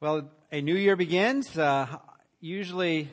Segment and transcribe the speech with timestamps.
[0.00, 1.58] Well, a new year begins.
[1.58, 1.88] Uh,
[2.40, 3.08] usually,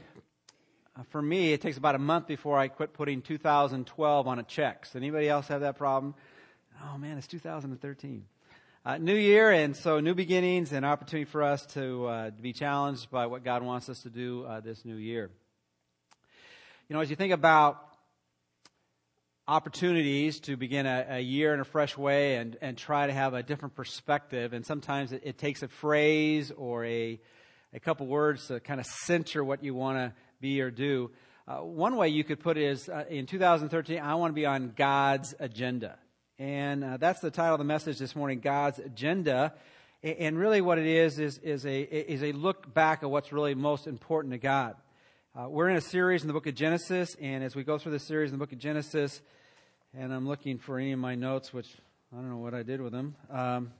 [0.96, 4.43] uh, for me, it takes about a month before I quit putting 2012 on a
[4.43, 4.84] check.
[4.84, 6.13] Does anybody else have that problem?
[6.84, 8.25] Oh man, it's 2013.
[8.86, 13.09] Uh, new year, and so new beginnings, and opportunity for us to, uh, be challenged
[13.09, 15.31] by what God wants us to do uh, this new year.
[16.88, 17.95] You know, as you think about
[19.48, 23.36] opportunities to begin a, a, year in a fresh way and, and try to have
[23.36, 24.54] a different perspective.
[24.54, 27.19] And sometimes it, it takes a phrase or a,
[27.71, 31.11] a couple words to kind of center what you want to be or do.
[31.47, 34.47] Uh, one way you could put it is uh, in 2013, I want to be
[34.47, 36.00] on God's agenda.
[36.39, 39.53] And uh, that's the title of the message this morning God's Agenda.
[40.02, 43.55] And really, what it is, is, is, a, is a look back at what's really
[43.55, 44.75] most important to God.
[45.38, 47.91] Uh, we're in a series in the book of Genesis, and as we go through
[47.91, 49.22] the series in the book of Genesis,
[49.97, 51.67] and I'm looking for any of my notes, which
[52.11, 53.16] I don't know what I did with them.
[53.30, 53.72] Um,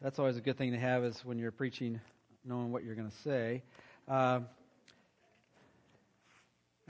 [0.00, 2.00] that's always a good thing to have is when you're preaching,
[2.44, 3.62] knowing what you're going to say.
[4.06, 4.40] Uh,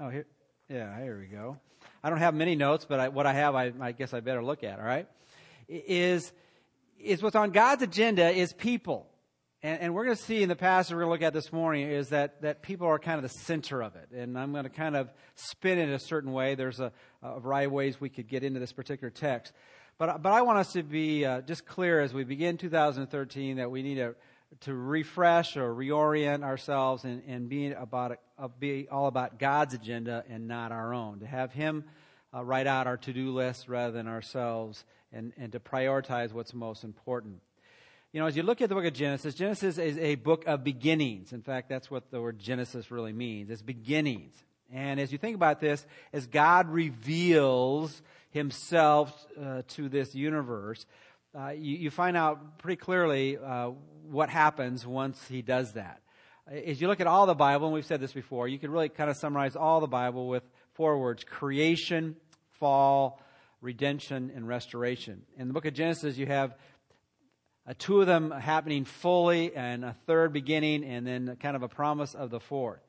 [0.01, 0.27] oh, here,
[0.69, 1.59] yeah, here we go.
[2.03, 4.43] I don't have many notes, but I, what I have, I, I guess I better
[4.43, 4.81] look at.
[4.81, 5.07] All right,
[5.69, 6.33] is
[6.99, 9.07] is what's on God's agenda is people.
[9.65, 11.53] And, and, we're going to see in the passage we're going to look at this
[11.53, 14.11] morning is that, that people are kind of the center of it.
[14.11, 16.57] And I'm going to kind of spin it a certain way.
[16.57, 16.91] There's a,
[17.23, 19.53] a variety of ways we could get into this particular text.
[19.99, 23.71] But, but I want us to be uh, just clear as we begin 2013 that
[23.71, 24.17] we need to,
[24.63, 30.25] to refresh or reorient ourselves and, and be, about, uh, be all about God's agenda
[30.29, 31.21] and not our own.
[31.21, 31.85] To have Him
[32.35, 36.53] uh, write out our to do list rather than ourselves and, and to prioritize what's
[36.53, 37.41] most important.
[38.13, 40.63] You know, as you look at the book of Genesis, Genesis is a book of
[40.63, 41.33] beginnings.
[41.33, 43.49] In fact, that's what the word Genesis really means.
[43.49, 44.35] It's beginnings.
[44.71, 50.85] And as you think about this, as God reveals himself uh, to this universe,
[51.35, 53.71] uh, you, you, find out pretty clearly uh,
[54.11, 56.03] what happens once he does that.
[56.47, 58.91] As you look at all the Bible, and we've said this before, you could really
[58.91, 60.43] kind of summarize all the Bible with
[60.75, 62.17] four words creation,
[62.59, 63.23] fall,
[63.63, 65.23] redemption, and restoration.
[65.39, 66.55] In the book of Genesis, you have
[67.67, 71.69] uh, two of them happening fully and a third beginning and then kind of a
[71.69, 72.81] promise of the fourth.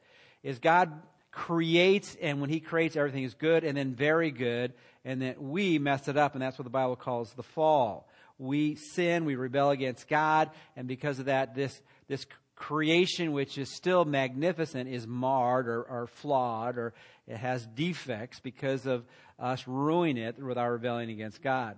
[0.41, 0.91] Is God
[1.31, 4.73] creates and when he creates everything is good and then very good
[5.05, 8.07] and that we mess it up and that's what the Bible calls the fall.
[8.39, 12.25] We sin, we rebel against God and because of that this this
[12.55, 16.93] creation which is still magnificent is marred or, or flawed or
[17.27, 19.05] it has defects because of
[19.39, 21.77] us ruining it with our rebellion against God.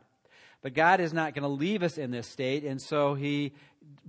[0.66, 3.54] But God is not going to leave us in this state, and so He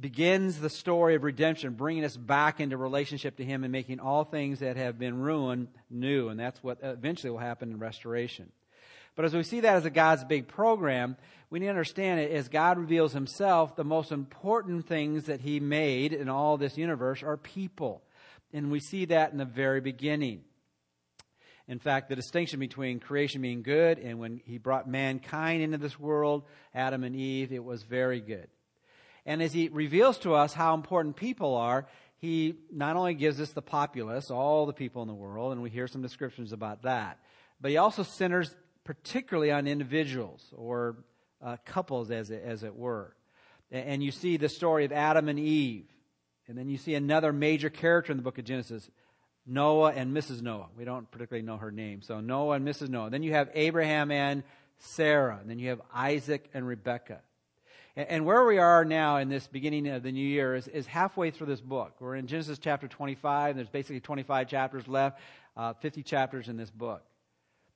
[0.00, 4.24] begins the story of redemption, bringing us back into relationship to Him and making all
[4.24, 6.30] things that have been ruined new.
[6.30, 8.50] And that's what eventually will happen in restoration.
[9.16, 11.18] But as we see that as a God's big program,
[11.50, 15.60] we need to understand it as God reveals Himself, the most important things that He
[15.60, 18.02] made in all this universe are people.
[18.54, 20.40] And we see that in the very beginning.
[21.68, 25.98] In fact, the distinction between creation being good and when he brought mankind into this
[25.98, 26.44] world,
[26.74, 28.48] Adam and Eve, it was very good.
[29.24, 31.88] And as he reveals to us how important people are,
[32.18, 35.70] he not only gives us the populace, all the people in the world, and we
[35.70, 37.18] hear some descriptions about that,
[37.60, 40.96] but he also centers particularly on individuals or
[41.42, 43.14] uh, couples, as it, as it were.
[43.70, 45.86] And you see the story of Adam and Eve.
[46.48, 48.88] And then you see another major character in the book of Genesis,
[49.46, 50.42] Noah and Mrs.
[50.42, 50.68] Noah.
[50.76, 52.02] We don't particularly know her name.
[52.02, 52.88] So Noah and Mrs.
[52.88, 53.10] Noah.
[53.10, 54.42] Then you have Abraham and
[54.78, 55.40] Sarah.
[55.44, 57.20] Then you have Isaac and Rebekah.
[57.94, 60.86] And, and where we are now in this beginning of the new year is, is,
[60.86, 61.94] halfway through this book.
[62.00, 63.56] We're in Genesis chapter 25.
[63.56, 65.20] There's basically 25 chapters left,
[65.56, 67.02] uh, 50 chapters in this book.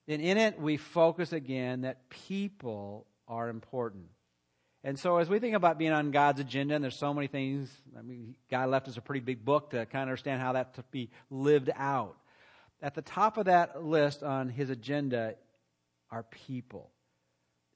[0.08, 4.06] And in it, we focus again that people are important.
[4.82, 7.70] And so, as we think about being on God's agenda, and there's so many things,
[7.98, 10.74] I mean, God left us a pretty big book to kind of understand how that
[10.74, 12.16] to be lived out.
[12.80, 15.34] At the top of that list on His agenda
[16.10, 16.90] are people.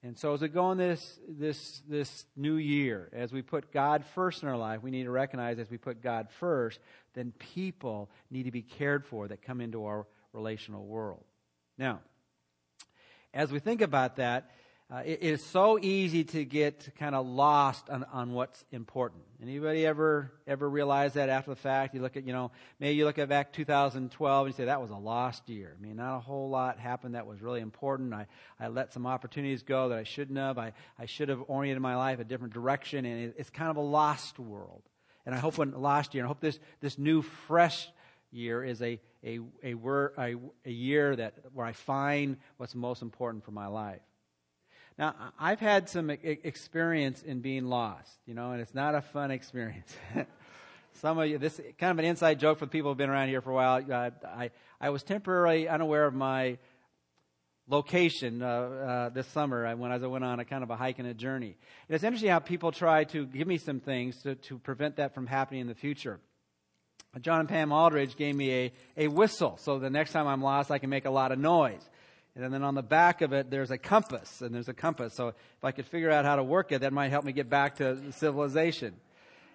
[0.03, 4.05] And so, as we go in this this this new year, as we put God
[4.15, 6.81] first in our life, we need to recognize as we put God first,
[7.13, 11.25] then people need to be cared for that come into our relational world.
[11.77, 12.01] Now,
[13.35, 14.51] as we think about that
[14.91, 19.23] uh, it is so easy to get kind of lost on, on what's important.
[19.43, 21.95] Anybody ever ever realize that after the fact?
[21.95, 24.83] You look at, you know, maybe you look at back 2012 and you say that
[24.83, 25.75] was a lost year.
[25.77, 28.13] I mean, not a whole lot happened that was really important.
[28.13, 28.27] I,
[28.61, 30.59] I let some opportunities go that I shouldn't have.
[30.59, 33.79] I, I should have oriented my life a different direction, and it, it's kind of
[33.79, 34.83] a lost world.
[35.25, 37.89] And I hope when last year, I hope this this new fresh
[38.31, 39.75] year is a a a,
[40.19, 40.35] a,
[40.67, 44.03] a year that where I find what's most important for my life.
[44.97, 49.33] Now, I've had some experience in being lost, you know, and it's not a fun
[49.33, 49.93] experience.
[51.01, 53.29] Some of you, this kind of an inside joke for the people who've been around
[53.29, 53.83] here for a while.
[53.93, 54.51] Uh, I,
[54.81, 56.59] I was temporarily unaware of my
[57.67, 61.09] location uh, uh, this summer when I went on a kind of a hike and
[61.09, 61.57] a journey.
[61.89, 65.15] And it's interesting how people try to give me some things to, to prevent that
[65.15, 66.21] from happening in the future.
[67.21, 70.71] John and Pam Aldridge gave me a, a whistle, so the next time I'm lost,
[70.71, 71.89] I can make a lot of noise.
[72.37, 75.15] And then on the back of it, there's a compass, and there's a compass.
[75.15, 77.49] So if I could figure out how to work it, that might help me get
[77.49, 78.95] back to civilization.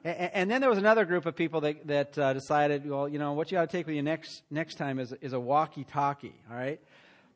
[0.06, 3.20] And, and then there was another group of people that, that uh, decided, well, you
[3.20, 6.36] know, what you ought to take with you next next time is, is a walkie-talkie.
[6.50, 6.80] All right.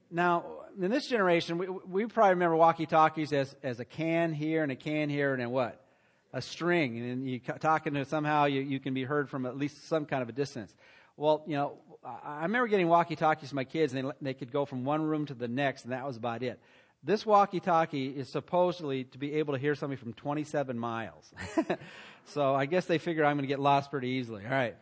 [0.09, 0.45] Now,
[0.79, 4.77] in this generation, we, we probably remember walkie-talkies as as a can here and a
[4.77, 5.83] can here, and then what?
[6.31, 9.87] A string, and you talking to somehow you, you can be heard from at least
[9.89, 10.73] some kind of a distance.
[11.17, 14.65] Well, you know, I remember getting walkie-talkies to my kids, and they, they could go
[14.65, 16.59] from one room to the next, and that was about it.
[17.03, 21.33] This walkie-talkie is supposedly to be able to hear somebody from 27 miles.
[22.25, 24.43] so I guess they figure I'm going to get lost pretty easily.
[24.45, 24.75] All right.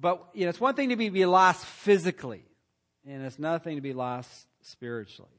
[0.00, 2.44] But, you know, it's one thing to be, be lost physically,
[3.06, 5.30] and it's another thing to be lost spiritually.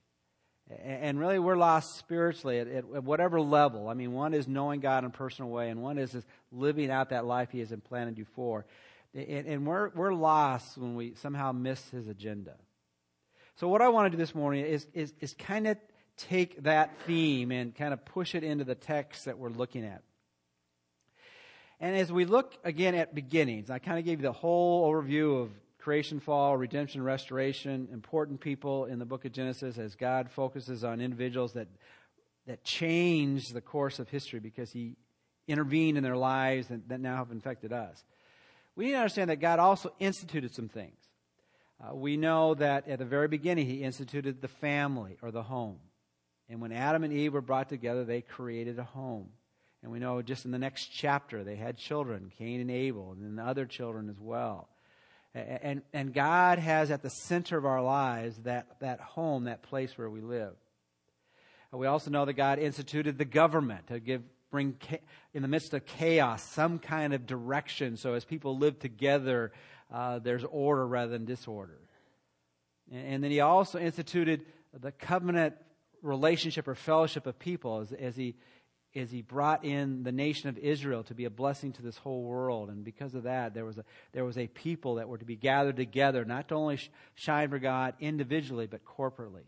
[0.83, 3.89] And really, we're lost spiritually at, at, whatever level.
[3.89, 6.15] I mean, one is knowing God in a personal way, and one is
[6.51, 8.65] living out that life He has implanted you for.
[9.13, 12.55] And, and we're, we're lost when we somehow miss his agenda.
[13.55, 15.77] So, what I want to do this morning is, is, is kind of
[16.17, 20.03] take that theme and kind of push it into the text that we're looking at.
[21.79, 25.43] And as we look again at beginnings, I kind of gave you the whole overview
[25.43, 30.83] of creation, fall, redemption, restoration, important people in the book of Genesis as God focuses
[30.83, 31.67] on individuals that,
[32.47, 34.97] that change the course of history because he
[35.47, 38.03] intervened in their lives and that now have infected us
[38.75, 40.97] we need to understand that God also instituted some things.
[41.81, 45.79] Uh, we know that at the very beginning, He instituted the family or the home.
[46.49, 49.29] And when Adam and Eve were brought together, they created a home.
[49.81, 53.23] And we know just in the next chapter, they had children, Cain and Abel, and
[53.23, 54.67] then the other children as well.
[55.33, 59.97] And, and God has at the center of our lives that, that home, that place
[59.97, 60.55] where we live.
[61.71, 64.77] We also know that God instituted the government to give bring,
[65.33, 67.97] in the midst of chaos, some kind of direction.
[67.97, 69.51] So as people live together,
[69.93, 71.79] uh, there's order rather than disorder.
[72.91, 74.45] And, and, then he also instituted
[74.79, 75.55] the covenant
[76.01, 78.35] relationship or fellowship of people as, as he
[78.95, 82.23] as he brought in the nation of Israel to be a blessing to this whole
[82.23, 82.69] world.
[82.69, 85.35] And because of that, there was a, there was a people that were to be
[85.35, 86.79] gathered together, not to only
[87.13, 89.43] shine for God individually, but corporately.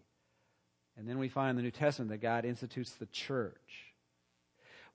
[0.96, 3.91] And then we find in the New Testament that God institutes the church.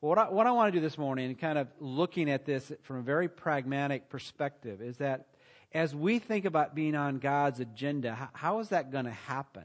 [0.00, 2.98] What I, what I want to do this morning, kind of looking at this from
[2.98, 5.28] a very pragmatic perspective, is that
[5.72, 9.64] as we think about being on God's agenda, how, how is that going to happen?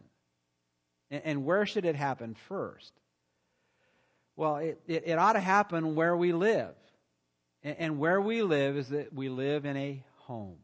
[1.09, 2.93] And, and, where should it happen first?
[4.37, 6.73] Well, it, it, it ought to happen where we live.
[7.61, 10.57] And, and where we live is that we live in a home.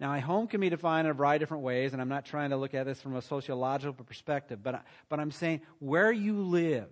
[0.00, 2.24] Now, a home can be defined in a variety of different ways, and I'm not
[2.24, 6.42] trying to look at this from a sociological perspective, but, but I'm saying where you
[6.42, 6.88] live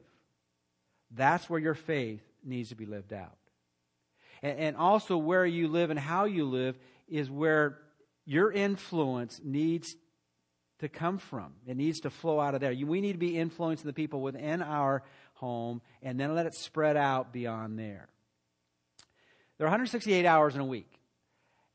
[1.14, 3.37] that's where your faith needs to be lived out.
[4.43, 6.79] And, and also, where you live and how you live
[7.09, 7.79] is where
[8.25, 9.94] your influence needs
[10.81, 11.53] to come from.
[11.67, 12.75] It needs to flow out of there.
[12.75, 15.03] We need to be influencing the people within our
[15.35, 18.08] home and then let it spread out beyond there.
[19.58, 20.91] There are 168 hours in a week.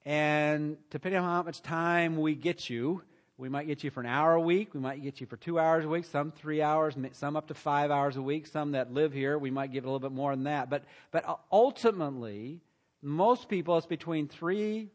[0.06, 3.02] And depending on how much time we get you,
[3.38, 4.74] we might get you for an hour a week.
[4.74, 7.54] We might get you for two hours a week, some three hours, some up to
[7.54, 8.48] five hours a week.
[8.48, 10.72] Some that live here, we might give a little bit more than that.
[10.72, 12.62] But, but ultimately,
[13.04, 14.90] most people, it's between three,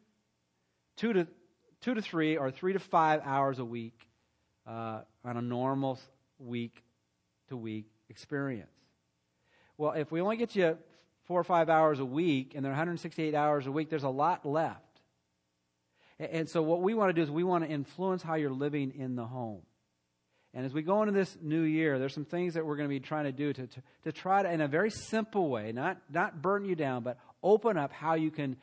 [0.96, 1.28] two to,
[1.80, 4.08] two to three, or three to five hours a week
[4.66, 6.00] uh, on a normal
[6.40, 6.82] week
[7.48, 8.72] to week experience.
[9.78, 10.78] Well, if we only get you
[11.26, 14.08] four or five hours a week, and there are 168 hours a week, there's a
[14.08, 14.91] lot left.
[16.18, 18.92] And so, what we want to do is we want to influence how you're living
[18.96, 19.62] in the home.
[20.54, 22.94] And as we go into this new year, there's some things that we're going to
[22.94, 25.98] be trying to do to, to, to try to, in a very simple way, not,
[26.12, 28.56] not burden you down, but open up how you can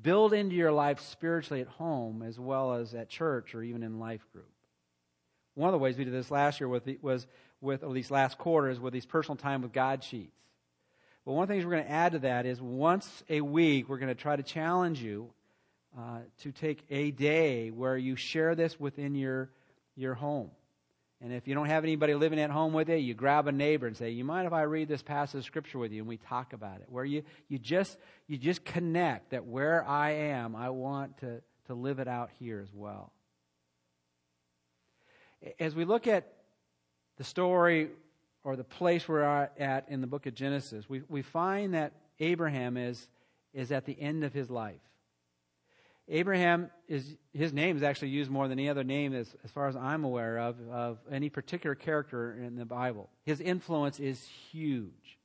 [0.00, 3.98] build into your life spiritually at home as well as at church or even in
[3.98, 4.50] life group.
[5.54, 7.26] One of the ways we did this last year with the, was
[7.60, 10.36] with, or at least last quarter, is with these personal time with God sheets.
[11.24, 13.88] But one of the things we're going to add to that is once a week,
[13.88, 15.30] we're going to try to challenge you
[15.96, 19.50] uh, to take a day where you share this within your,
[19.96, 20.50] your home.
[21.20, 23.86] And if you don't have anybody living at home with you, you grab a neighbor
[23.86, 26.18] and say, "You mind if I read this passage of scripture with you?" And we
[26.18, 26.86] talk about it.
[26.90, 27.96] Where you you just
[28.26, 32.60] you just connect that where I am, I want to to live it out here
[32.60, 33.12] as well.
[35.58, 36.30] As we look at
[37.16, 37.88] the story
[38.42, 42.76] or the place we're at in the book of Genesis, we we find that Abraham
[42.76, 43.08] is
[43.54, 44.82] is at the end of his life.
[46.08, 49.68] Abraham is his name is actually used more than any other name as, as far
[49.68, 53.08] as I'm aware of of any particular character in the Bible.
[53.24, 55.18] His influence is huge.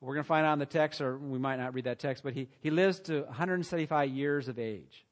[0.00, 2.22] We're going to find out in the text, or we might not read that text,
[2.22, 5.04] but he, he lives to 175 years of age.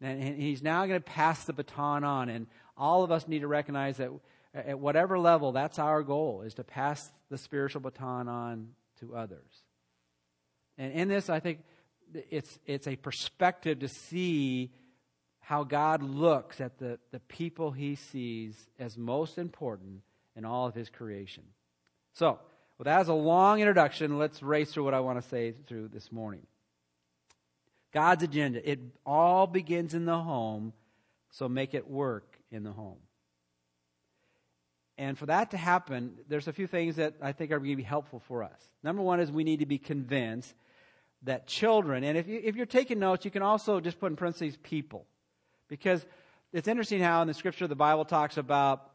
[0.00, 2.28] And, and he's now going to pass the baton on.
[2.28, 2.46] And
[2.76, 4.10] all of us need to recognize that
[4.54, 8.68] at whatever level, that's our goal, is to pass the spiritual baton on
[9.00, 9.64] to others.
[10.78, 11.58] And in this, I think
[12.30, 14.70] it's, it's a perspective to see
[15.40, 20.02] how God looks at the, the people he sees as most important
[20.36, 21.44] in all of his creation.
[22.12, 22.38] So,
[22.78, 24.18] well, that is a long introduction.
[24.18, 26.46] Let's race through what I want to say through this morning.
[27.92, 28.68] God's agenda.
[28.68, 30.72] It all begins in the home,
[31.30, 32.98] so make it work in the home.
[34.98, 37.76] And for that to happen, there's a few things that I think are going to
[37.76, 38.60] be helpful for us.
[38.82, 40.54] Number one is we need to be convinced
[41.24, 44.16] that children, and if, you, if you're taking notes, you can also just put in
[44.16, 45.06] parentheses people.
[45.68, 46.04] Because
[46.52, 48.90] it's interesting how in the scripture the Bible talks about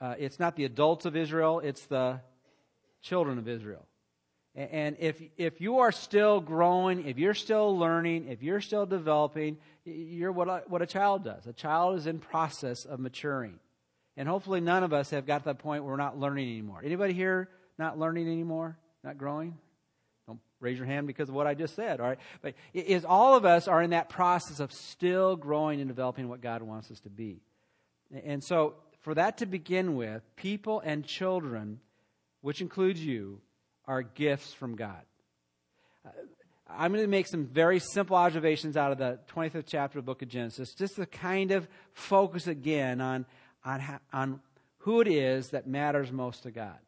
[0.00, 2.20] uh, it's not the adults of Israel, it's the
[3.02, 3.86] children of Israel.
[4.54, 9.56] And if, if you are still growing, if you're still learning, if you're still developing,
[9.84, 11.46] you're what a, what a child does.
[11.46, 13.58] A child is in process of maturing.
[14.16, 16.82] And hopefully none of us have got to that point where we're not learning anymore.
[16.84, 17.48] Anybody here
[17.78, 18.76] not learning anymore?
[19.02, 19.56] Not growing?
[20.26, 22.18] Don't raise your hand because of what I just said, all right?
[22.40, 26.40] But is all of us are in that process of still growing and developing what
[26.40, 27.40] God wants us to be.
[28.24, 31.80] And so for that to begin with, people and children,
[32.40, 33.40] which includes you,
[33.86, 35.02] are gifts from God.
[36.06, 36.10] Uh,
[36.70, 40.10] I'm going to make some very simple observations out of the 25th chapter of the
[40.10, 43.26] book of Genesis, just to kind of focus again on,
[43.64, 44.40] on, on
[44.78, 46.78] who it is that matters most to God.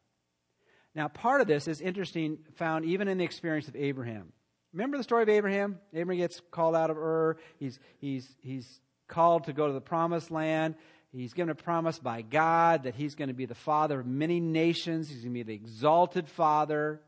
[0.95, 4.31] Now, part of this is interesting, found even in the experience of Abraham.
[4.73, 5.79] Remember the story of Abraham?
[5.93, 7.37] Abraham gets called out of Ur.
[7.59, 10.75] He's, he's, he's called to go to the promised land.
[11.11, 14.39] He's given a promise by God that he's going to be the father of many
[14.39, 15.09] nations.
[15.09, 17.01] He's going to be the exalted father.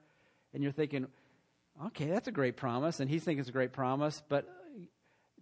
[0.54, 1.08] And you're thinking,
[1.88, 3.00] okay, that's a great promise.
[3.00, 4.22] And he's thinking it's a great promise.
[4.30, 4.48] But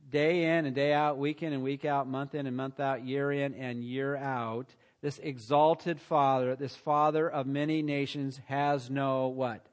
[0.10, 3.06] day in and day out, week in and week out, month in and month out,
[3.06, 4.74] year in and year out,
[5.06, 9.64] this exalted father, this father of many nations has no what?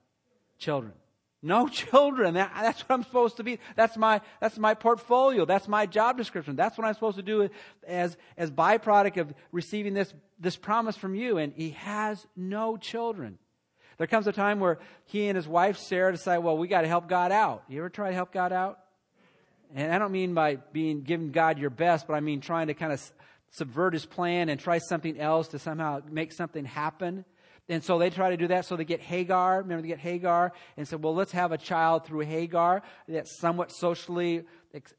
[0.59, 0.93] Children.
[1.41, 2.35] No children.
[2.35, 3.59] That, that's what I'm supposed to be.
[3.75, 5.47] That's my, that's my portfolio.
[5.47, 6.55] That's my job description.
[6.55, 7.49] That's what I'm supposed to do
[7.89, 11.39] as, as byproduct of receiving this, this promise from you.
[11.39, 13.39] And he has no children.
[13.97, 16.89] There comes a time where he and his wife, Sarah, decide, well, we got to
[16.89, 17.65] help God out.
[17.71, 18.81] You ever try to help God out?
[19.75, 22.75] And I don't mean by being giving God your best, but I mean trying to
[22.75, 23.01] kind of
[23.53, 27.25] subvert his plan and try something else to somehow make something happen.
[27.69, 28.65] And so they try to do that.
[28.67, 29.63] So they get Hagar.
[29.63, 33.71] Remember, they get Hagar and said, well, let's have a child through Hagar that's somewhat
[33.71, 34.45] socially,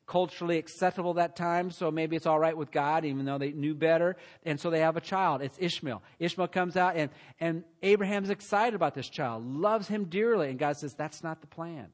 [0.08, 1.72] culturally acceptable at that time.
[1.72, 4.16] So maybe it's all right with God, even though they knew better.
[4.46, 5.42] And so they have a child.
[5.42, 6.02] It's Ishmael.
[6.20, 10.50] Ishmael comes out and, and Abraham's excited about this child, loves him dearly.
[10.50, 11.88] And God says, that's not the plan.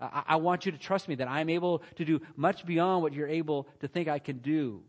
[0.00, 3.12] I, I want you to trust me that I'm able to do much beyond what
[3.12, 4.82] you're able to think I can do.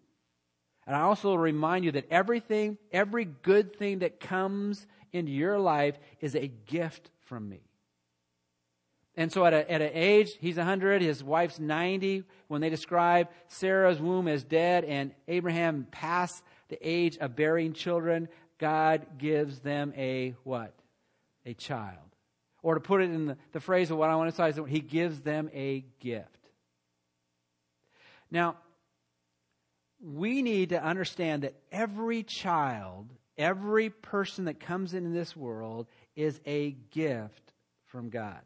[0.89, 5.99] And I also remind you that everything, every good thing that comes into your life
[6.19, 7.61] is a gift from me.
[9.13, 12.23] And so at, at an age, he's 100, his wife's 90.
[12.47, 18.27] When they describe Sarah's womb as dead and Abraham past the age of bearing children,
[18.57, 20.73] God gives them a what?
[21.45, 21.99] A child.
[22.63, 24.59] Or to put it in the, the phrase of what I want to say, is
[24.67, 26.49] he gives them a gift.
[28.31, 28.55] Now,
[30.01, 36.39] we need to understand that every child, every person that comes into this world is
[36.45, 37.53] a gift
[37.85, 38.41] from God.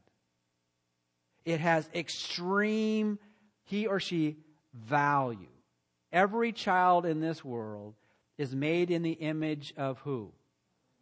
[1.45, 3.19] It has extreme,
[3.65, 4.37] he or she,
[4.73, 5.47] value.
[6.11, 7.95] Every child in this world
[8.37, 10.31] is made in the image of who?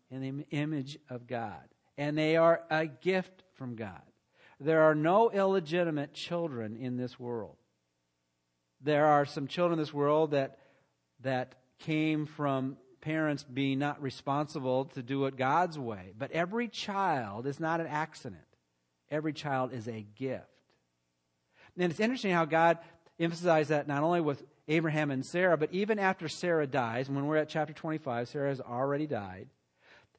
[0.10, 1.62] In the image of God.
[1.98, 4.01] And they are a gift from God.
[4.60, 7.55] There are no illegitimate children in this world
[8.83, 10.57] there are some children in this world that,
[11.21, 16.13] that came from parents being not responsible to do it God's way.
[16.17, 18.41] But every child is not an accident.
[19.09, 20.45] Every child is a gift.
[21.77, 22.77] And it's interesting how God
[23.19, 27.38] emphasized that not only with Abraham and Sarah, but even after Sarah dies, when we're
[27.38, 29.47] at chapter 25, Sarah has already died.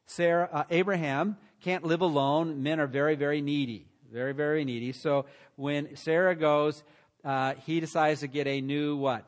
[0.05, 2.61] Sarah, uh, Abraham can't live alone.
[2.61, 3.87] Men are very, very needy.
[4.11, 4.91] Very, very needy.
[4.91, 6.83] So when Sarah goes,
[7.23, 9.27] uh, he decides to get a new what?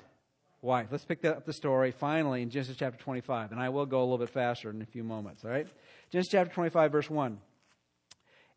[0.62, 0.88] Wife.
[0.92, 3.52] Let's pick up the story finally in Genesis chapter 25.
[3.52, 5.68] And I will go a little bit faster in a few moments, all right?
[6.12, 7.40] Genesis chapter 25, verse 1.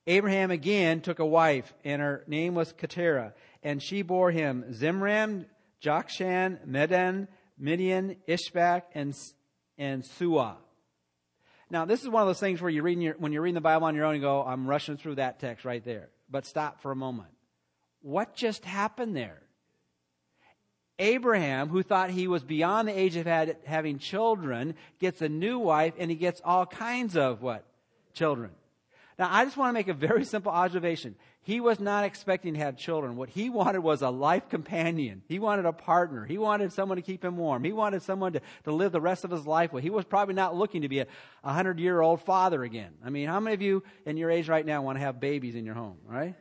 [0.07, 5.45] Abraham again took a wife, and her name was Keturah, and she bore him Zimram,
[5.83, 7.28] Jokshan, Medan,
[7.59, 9.14] Midian, Ishbak, and,
[9.76, 10.57] and Suah.
[11.71, 13.61] Now, this is one of those things where you're reading your, when you're reading the
[13.61, 16.09] Bible on your own, you go, I'm rushing through that text right there.
[16.30, 17.28] But stop for a moment.
[18.02, 19.43] What just happened there?
[20.99, 25.59] Abraham, who thought he was beyond the age of had, having children, gets a new
[25.59, 27.64] wife and he gets all kinds of what?
[28.14, 28.50] Children.
[29.19, 31.17] Now, I just want to make a very simple observation.
[31.43, 33.17] He was not expecting to have children.
[33.17, 35.23] What he wanted was a life companion.
[35.28, 36.25] He wanted a partner.
[36.25, 37.64] He wanted someone to keep him warm.
[37.64, 39.83] He wanted someone to, to live the rest of his life with.
[39.83, 41.07] He was probably not looking to be a,
[41.43, 42.93] a hundred year old father again.
[43.05, 45.57] I mean, how many of you in your age right now want to have babies
[45.57, 46.35] in your home, right?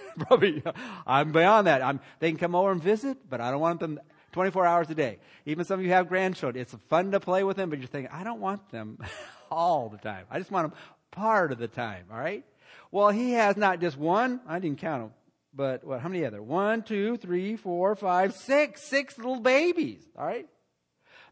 [0.18, 0.62] probably,
[1.06, 1.82] I'm beyond that.
[1.82, 4.00] I'm, they can come over and visit, but I don't want them
[4.32, 5.18] 24 hours a day.
[5.46, 6.60] Even some of you have grandchildren.
[6.60, 8.98] It's fun to play with them, but you're thinking, I don't want them
[9.50, 10.24] all the time.
[10.30, 10.78] I just want them
[11.10, 12.44] part of the time, all right?
[12.90, 15.12] Well, he has not just one, I didn't count them,
[15.54, 16.42] but what, how many other?
[16.42, 20.48] One, two, three, four, five, six, six little babies, all right?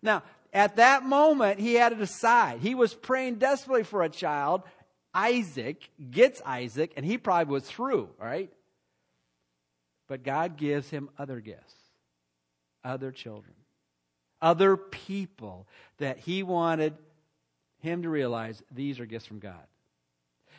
[0.03, 2.61] Now, at that moment, he had to decide.
[2.61, 4.63] He was praying desperately for a child.
[5.17, 8.53] Isaac gets Isaac, and he probably was through, all right?
[10.09, 11.75] But God gives him other gifts,
[12.85, 13.55] other children,
[14.43, 16.99] other people that he wanted
[17.79, 19.67] him to realize these are gifts from God.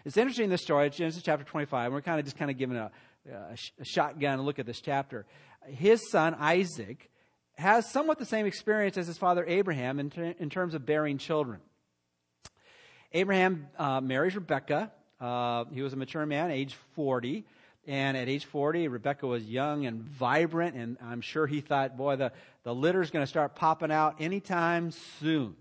[0.05, 1.91] It's interesting, this story, Genesis chapter 25.
[1.91, 2.89] We're kind of just kind of giving a,
[3.31, 5.27] a, a shotgun look at this chapter.
[5.67, 7.11] His son, Isaac,
[7.57, 11.19] has somewhat the same experience as his father Abraham in, ter- in terms of bearing
[11.19, 11.59] children.
[13.13, 14.91] Abraham uh, marries Rebekah.
[15.19, 17.45] Uh, he was a mature man, age 40.
[17.87, 22.17] And at age 40, Rebecca was young and vibrant, and I'm sure he thought, boy,
[22.17, 22.33] the,
[22.63, 25.55] the litter's going to start popping out anytime soon.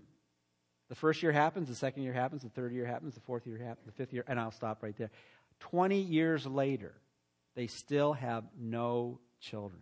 [0.89, 3.57] The first year happens, the second year happens, the third year happens, the fourth year
[3.57, 5.09] happens, the fifth year, and I'll stop right there.
[5.61, 6.93] 20 years later,
[7.55, 9.81] they still have no children.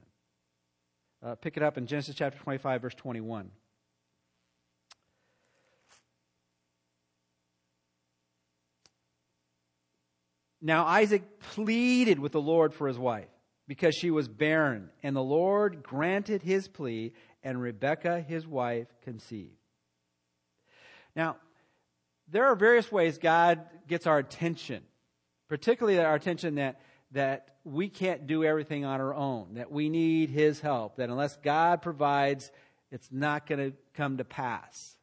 [1.23, 3.49] Uh, pick it up in Genesis chapter 25, verse 21.
[10.65, 13.30] Now Isaac pleaded with the Lord for his wife
[13.67, 19.54] because she was barren, and the Lord granted his plea, and Rebekah, his wife, conceived.
[21.15, 21.38] Now,
[22.28, 24.82] there are various ways God gets our attention,
[25.47, 30.32] particularly our attention that, that we can't do everything on our own, that we need
[30.32, 32.51] His help, that unless God provides,
[32.91, 34.94] it's not going to come to pass.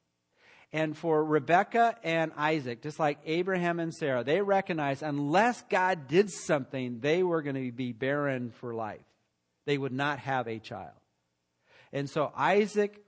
[0.72, 6.30] And for Rebecca and Isaac, just like Abraham and Sarah, they recognized unless God did
[6.30, 9.04] something, they were going to be barren for life.
[9.66, 10.94] They would not have a child.
[11.92, 13.04] And so Isaac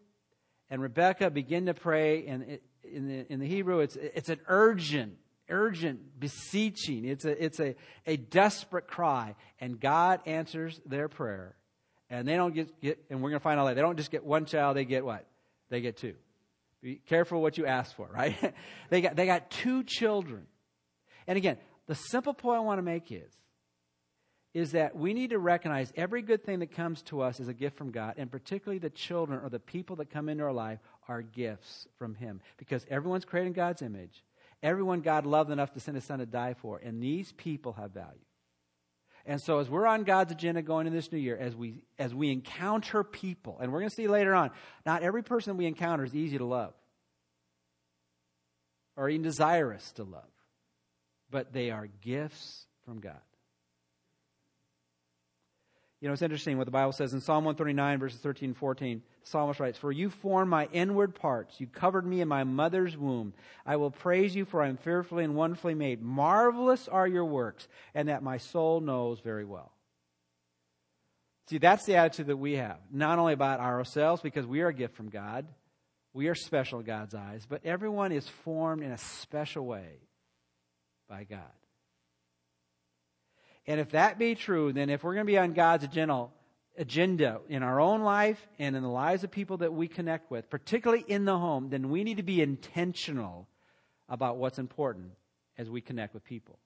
[0.68, 5.14] and Rebecca begin to pray, and in, the, in the Hebrew, it's, it's an urgent,
[5.48, 7.06] urgent beseeching.
[7.06, 9.36] It's, a, it's a, a desperate cry.
[9.58, 11.56] And God answers their prayer.
[12.10, 14.10] And they don't get, get and we're going to find out later, they don't just
[14.10, 15.26] get one child, they get what?
[15.70, 16.14] They get two.
[16.84, 18.36] Be careful what you ask for, right?
[18.90, 20.46] they, got, they got two children.
[21.26, 23.32] And again, the simple point I want to make is,
[24.52, 27.54] is that we need to recognize every good thing that comes to us is a
[27.54, 30.78] gift from God, and particularly the children or the people that come into our life
[31.08, 32.42] are gifts from Him.
[32.58, 34.22] Because everyone's created in God's image.
[34.62, 36.76] Everyone God loved enough to send His Son to die for.
[36.76, 38.20] And these people have value.
[39.26, 42.14] And so as we're on God's agenda going into this new year, as we as
[42.14, 44.50] we encounter people, and we're going to see later on,
[44.84, 46.74] not every person we encounter is easy to love
[48.96, 50.22] or even desirous to love,
[51.30, 53.20] but they are gifts from God.
[56.04, 59.00] You know, it's interesting what the Bible says in Psalm 139, verses 13 and 14.
[59.22, 61.58] The psalmist writes, For you formed my inward parts.
[61.58, 63.32] You covered me in my mother's womb.
[63.64, 66.02] I will praise you, for I am fearfully and wonderfully made.
[66.02, 69.72] Marvelous are your works, and that my soul knows very well.
[71.48, 72.80] See, that's the attitude that we have.
[72.92, 75.46] Not only about ourselves, because we are a gift from God,
[76.12, 80.00] we are special in God's eyes, but everyone is formed in a special way
[81.08, 81.40] by God.
[83.66, 87.62] And if that be true, then if we're going to be on God's agenda, in
[87.62, 91.24] our own life and in the lives of people that we connect with, particularly in
[91.24, 93.48] the home, then we need to be intentional
[94.08, 95.12] about what's important
[95.56, 96.58] as we connect with people.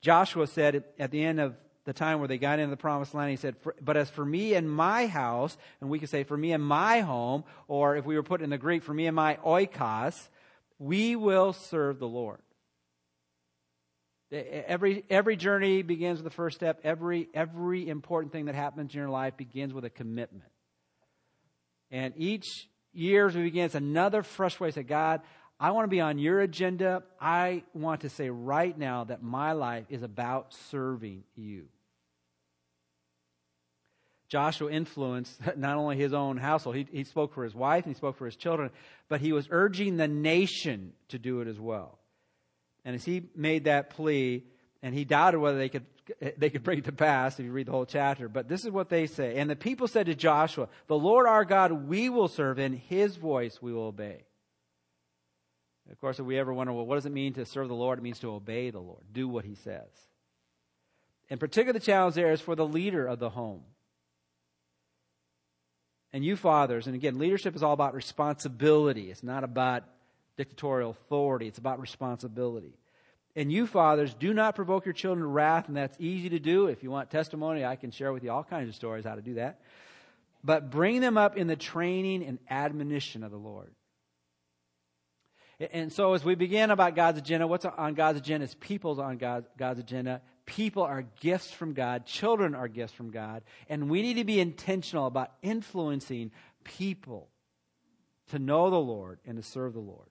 [0.00, 3.30] Joshua said at the end of the time where they got into the promised land,
[3.30, 6.52] he said, But as for me and my house, and we could say, for me
[6.52, 9.36] and my home, or if we were put in the Greek, for me and my
[9.44, 10.28] oikos,
[10.78, 12.40] we will serve the Lord.
[14.32, 16.80] Every, every journey begins with the first step.
[16.84, 20.50] Every, every important thing that happens in your life begins with a commitment.
[21.90, 22.46] And each
[22.94, 25.20] year as we begin, it's another fresh way to say, God,
[25.60, 27.02] I want to be on your agenda.
[27.20, 31.66] I want to say right now that my life is about serving you.
[34.28, 37.98] Joshua influenced not only his own household, he, he spoke for his wife and he
[37.98, 38.70] spoke for his children,
[39.10, 41.98] but he was urging the nation to do it as well.
[42.84, 44.44] And as he made that plea,
[44.82, 45.86] and he doubted whether they could
[46.36, 48.28] they could bring it to pass if you read the whole chapter.
[48.28, 49.36] But this is what they say.
[49.36, 53.16] And the people said to Joshua, The Lord our God we will serve, and his
[53.16, 54.24] voice we will obey.
[55.90, 57.98] Of course, if we ever wonder, well, what does it mean to serve the Lord?
[57.98, 59.88] It means to obey the Lord, do what he says.
[61.28, 63.62] In particular, the challenge there is for the leader of the home.
[66.12, 69.10] And you fathers, and again, leadership is all about responsibility.
[69.10, 69.84] It's not about
[70.36, 72.78] dictatorial authority, it's about responsibility.
[73.34, 76.66] And you fathers, do not provoke your children to wrath, and that's easy to do.
[76.66, 79.22] If you want testimony, I can share with you all kinds of stories how to
[79.22, 79.60] do that.
[80.44, 83.72] But bring them up in the training and admonition of the Lord.
[85.72, 89.18] And so, as we begin about God's agenda, what's on God's agenda is people's on
[89.18, 90.20] God's, God's agenda.
[90.44, 94.40] People are gifts from God, children are gifts from God, and we need to be
[94.40, 96.32] intentional about influencing
[96.64, 97.28] people
[98.30, 100.08] to know the Lord and to serve the Lord.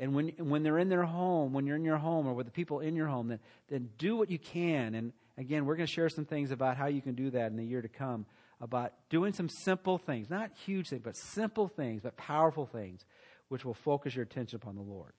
[0.00, 2.52] And when, when they're in their home, when you're in your home or with the
[2.52, 4.94] people in your home, then, then do what you can.
[4.94, 7.56] And again, we're going to share some things about how you can do that in
[7.58, 8.24] the year to come
[8.62, 13.04] about doing some simple things, not huge things, but simple things, but powerful things,
[13.48, 15.12] which will focus your attention upon the Lord.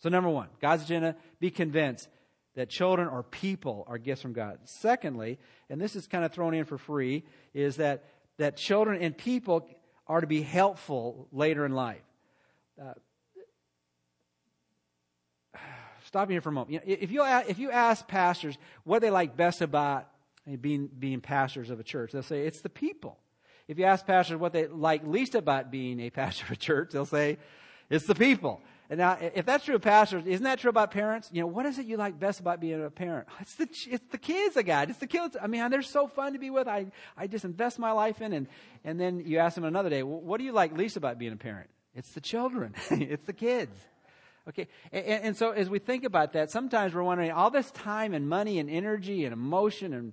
[0.00, 2.08] So, number one, God's agenda, be convinced
[2.56, 4.58] that children or people are gifts from God.
[4.64, 8.04] Secondly, and this is kind of thrown in for free, is that,
[8.38, 9.68] that children and people
[10.08, 12.02] are to be helpful later in life.
[12.80, 12.94] Uh,
[16.10, 16.72] stop here for a moment.
[16.72, 20.08] You know, if, you, if you ask pastors what they like best about
[20.44, 23.16] eh, being, being pastors of a church, they'll say it's the people.
[23.68, 26.90] If you ask pastors what they like least about being a pastor of a church,
[26.90, 27.38] they'll say
[27.88, 28.60] it's the people.
[28.88, 31.30] And now, if that's true of pastors, isn't that true about parents?
[31.32, 33.28] You know, what is it you like best about being a parent?
[33.40, 34.90] It's the, it's the kids I got.
[34.90, 35.36] It's the kids.
[35.40, 36.66] I mean, they're so fun to be with.
[36.66, 38.32] I, I just invest my life in.
[38.32, 38.48] And,
[38.82, 41.36] and then you ask them another day, what do you like least about being a
[41.36, 41.70] parent?
[41.94, 42.74] It's the children.
[42.90, 43.76] it's the kids.
[44.50, 48.14] Okay, and, and, so as we think about that, sometimes we're wondering all this time
[48.14, 50.12] and money and energy and emotion, and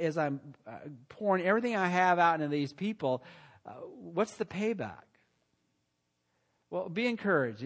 [0.00, 0.76] as I'm uh,
[1.10, 3.22] pouring everything I have out into these people,
[3.66, 5.02] uh, what's the payback?
[6.70, 7.64] Well, be encouraged.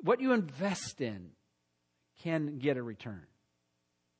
[0.00, 1.30] What you invest in
[2.22, 3.26] can get a return.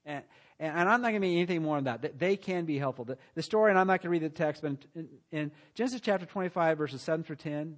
[0.04, 0.22] And,
[0.60, 2.18] and I'm not going to be anything more than that.
[2.18, 3.04] They can be helpful.
[3.04, 6.00] The, the story, and I'm not going to read the text, but in, in Genesis
[6.00, 7.76] chapter 25, verses 7 through 10,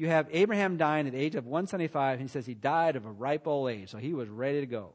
[0.00, 2.14] you have Abraham dying at the age of 175.
[2.14, 4.66] And he says he died of a ripe old age, so he was ready to
[4.66, 4.94] go.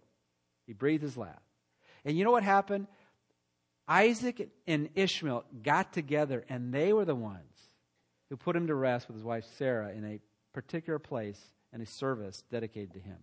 [0.65, 1.45] He breathed his last.
[2.03, 2.87] And you know what happened?
[3.87, 7.69] Isaac and Ishmael got together, and they were the ones
[8.31, 10.19] who put him to rest with his wife Sarah in a
[10.53, 11.39] particular place
[11.71, 13.19] and a service dedicated to him.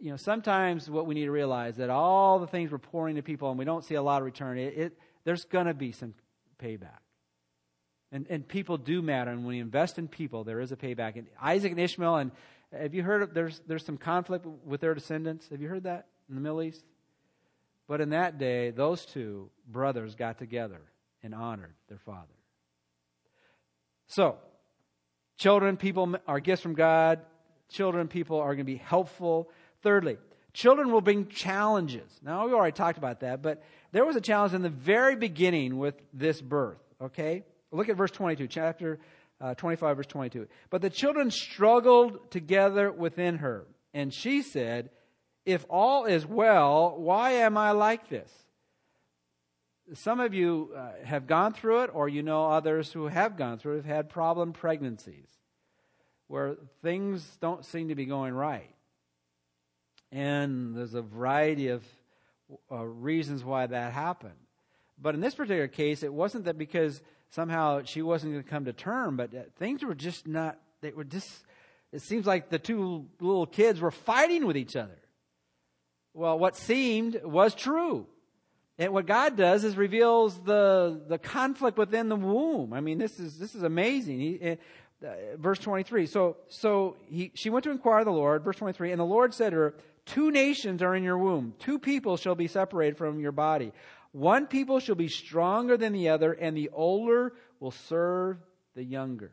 [0.00, 3.22] You know, sometimes what we need to realize that all the things we're pouring to
[3.22, 5.92] people and we don't see a lot of return, it, it there's going to be
[5.92, 6.14] some
[6.58, 7.00] payback.
[8.10, 9.30] And, and people do matter.
[9.30, 11.16] And when you invest in people, there is a payback.
[11.16, 12.30] And Isaac and Ishmael, and
[12.72, 15.48] have you heard of, there's, there's some conflict with their descendants?
[15.50, 16.84] Have you heard that in the Middle East?
[17.86, 20.80] But in that day, those two brothers got together
[21.22, 22.26] and honored their father.
[24.06, 24.36] So,
[25.36, 27.20] children, people are gifts from God.
[27.70, 29.50] Children, people are going to be helpful.
[29.82, 30.18] Thirdly,
[30.52, 32.10] children will bring challenges.
[32.22, 35.78] Now, we already talked about that, but there was a challenge in the very beginning
[35.78, 37.44] with this birth, okay?
[37.70, 38.98] Look at verse 22, chapter
[39.40, 40.46] uh, 25, verse 22.
[40.70, 44.90] But the children struggled together within her, and she said,
[45.44, 48.30] If all is well, why am I like this?
[49.94, 53.58] Some of you uh, have gone through it, or you know others who have gone
[53.58, 55.28] through it, have had problem pregnancies
[56.26, 58.70] where things don't seem to be going right.
[60.12, 61.82] And there's a variety of
[62.70, 64.34] uh, reasons why that happened.
[65.00, 68.64] But in this particular case, it wasn't that because somehow she wasn't going to come
[68.64, 71.28] to term, but uh, things were just not, they were just,
[71.92, 74.98] it seems like the two little kids were fighting with each other.
[76.14, 78.06] Well, what seemed was true.
[78.78, 82.72] And what God does is reveals the, the conflict within the womb.
[82.72, 84.20] I mean, this is, this is amazing.
[84.20, 84.56] He,
[85.04, 86.06] uh, verse 23.
[86.06, 89.34] So, so he, she went to inquire of the Lord, verse 23, and the Lord
[89.34, 89.74] said to her,
[90.06, 91.52] Two nations are in your womb.
[91.58, 93.72] Two people shall be separated from your body.
[94.12, 98.38] One people shall be stronger than the other, and the older will serve
[98.74, 99.32] the younger.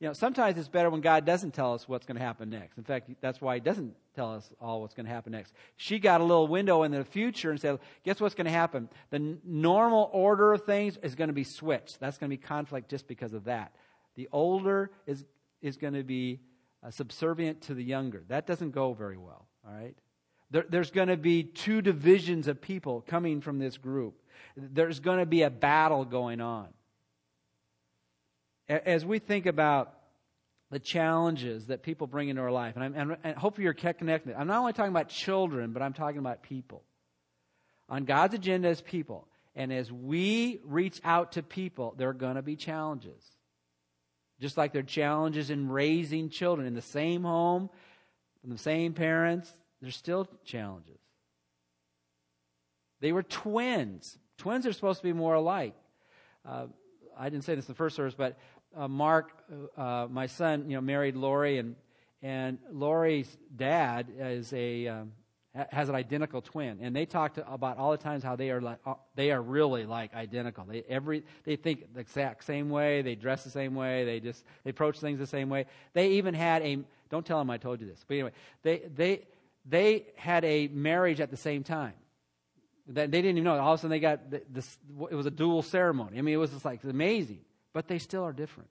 [0.00, 2.78] You know, sometimes it's better when God doesn't tell us what's going to happen next.
[2.78, 5.52] In fact, that's why He doesn't tell us all what's going to happen next.
[5.76, 8.88] She got a little window in the future and said, guess what's going to happen?
[9.10, 11.98] The normal order of things is going to be switched.
[11.98, 13.72] That's going to be conflict just because of that.
[14.14, 15.24] The older is,
[15.62, 16.40] is going to be
[16.84, 18.22] uh, subservient to the younger.
[18.28, 19.96] That doesn't go very well, all right?
[20.50, 24.20] There, there's going to be two divisions of people coming from this group.
[24.56, 26.68] There's going to be a battle going on.
[28.68, 29.94] As we think about
[30.70, 34.34] the challenges that people bring into our life, and, and, and hopefully you're connected.
[34.36, 36.82] I'm not only talking about children, but I'm talking about people.
[37.88, 39.26] On God's agenda is people.
[39.56, 43.22] And as we reach out to people, there are going to be challenges.
[44.40, 47.70] Just like there are challenges in raising children in the same home,
[48.42, 50.98] from the same parents, there's still challenges.
[53.00, 54.18] They were twins.
[54.38, 55.74] Twins are supposed to be more alike.
[56.44, 56.66] Uh,
[57.16, 58.38] I didn't say this in the first service, but
[58.76, 59.32] uh, Mark,
[59.76, 61.76] uh, my son, you know, married Lori, and
[62.22, 65.12] and Lori's dad is a um,
[65.70, 68.78] has an identical twin, and they talked about all the times how they are like
[68.86, 70.64] uh, they are really like identical.
[70.64, 74.44] They every they think the exact same way, they dress the same way, they just
[74.64, 75.66] they approach things the same way.
[75.94, 76.78] They even had a
[77.10, 79.22] don't tell them I told you this, but anyway, they they
[79.68, 81.94] they had a marriage at the same time.
[82.86, 83.58] They didn't even know.
[83.58, 84.78] All of a sudden, they got this.
[85.10, 86.18] It was a dual ceremony.
[86.18, 87.40] I mean, it was just like amazing,
[87.74, 88.70] but they still are different.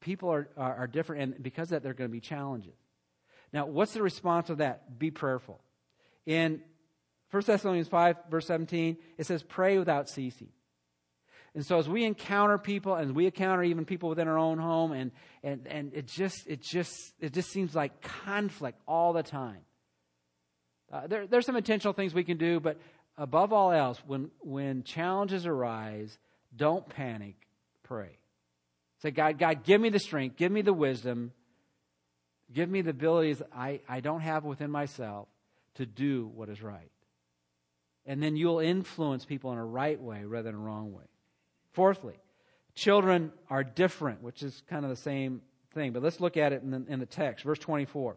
[0.00, 2.76] People are, are, are different, and because of that, there are going to be challenges.
[3.52, 4.98] Now, what's the response of that?
[4.98, 5.60] Be prayerful.
[6.26, 6.60] In
[7.30, 10.48] 1 Thessalonians 5, verse 17, it says, Pray without ceasing.
[11.58, 14.92] And so as we encounter people and we encounter even people within our own home
[14.92, 15.10] and,
[15.42, 19.62] and, and it just it just it just seems like conflict all the time.
[20.92, 22.78] Uh, there, there's some intentional things we can do, but
[23.16, 26.16] above all else, when when challenges arise,
[26.54, 27.34] don't panic,
[27.82, 28.18] pray.
[29.02, 31.32] Say, God, God, give me the strength, give me the wisdom,
[32.52, 35.26] give me the abilities I, I don't have within myself
[35.74, 36.92] to do what is right.
[38.06, 41.02] And then you'll influence people in a right way rather than a wrong way.
[41.78, 42.14] Fourthly,
[42.74, 45.42] children are different, which is kind of the same
[45.74, 45.92] thing.
[45.92, 47.44] But let's look at it in the, in the text.
[47.44, 48.16] Verse 24.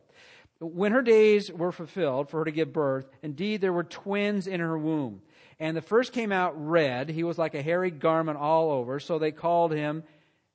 [0.62, 4.62] When her days were fulfilled for her to give birth, indeed there were twins in
[4.62, 5.22] her womb.
[5.60, 7.10] And the first came out red.
[7.10, 9.00] He was like a hairy garment all over.
[9.00, 10.06] So they called him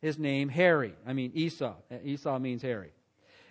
[0.03, 0.95] his name Harry.
[1.07, 1.75] I mean Esau.
[2.03, 2.91] Esau means hairy.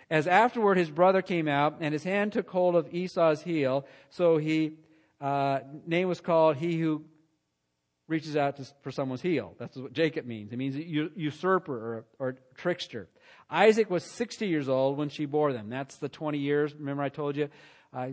[0.09, 4.35] As afterward his brother came out, and his hand took hold of Esau's heel, so
[4.35, 4.73] he
[5.21, 7.05] uh, name was called he who
[8.07, 9.55] reaches out to, for someone's heel.
[9.57, 10.51] That's what Jacob means.
[10.51, 13.07] It means usurper or, or trickster.
[13.49, 15.69] Isaac was 60 years old when she bore them.
[15.69, 16.73] That's the 20 years.
[16.73, 17.49] Remember, I told you,
[17.93, 18.07] uh,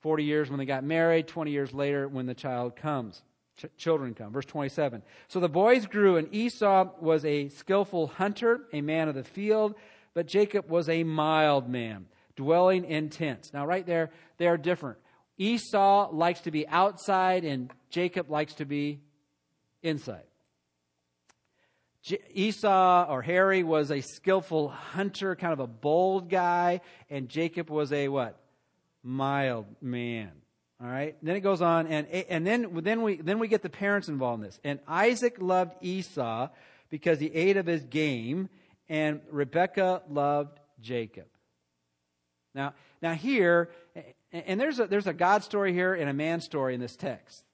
[0.00, 3.22] 40 years when they got married, 20 years later when the child comes.
[3.56, 4.32] Ch- children come.
[4.32, 5.02] Verse 27.
[5.28, 9.74] So the boys grew, and Esau was a skillful hunter, a man of the field,
[10.14, 13.52] but Jacob was a mild man, dwelling in tents.
[13.52, 14.98] Now, right there, they are different.
[15.38, 19.00] Esau likes to be outside, and Jacob likes to be
[19.82, 20.24] inside.
[22.34, 27.92] Esau or Harry was a skillful hunter, kind of a bold guy, and Jacob was
[27.92, 28.38] a what?
[29.04, 30.32] Mild man.
[30.82, 31.16] All right.
[31.22, 34.42] Then it goes on, and and then then we then we get the parents involved
[34.42, 34.60] in this.
[34.64, 36.48] And Isaac loved Esau
[36.90, 38.48] because he ate of his game,
[38.88, 41.26] and Rebekah loved Jacob.
[42.52, 43.70] Now now here,
[44.32, 47.44] and there's a there's a God story here and a man story in this text.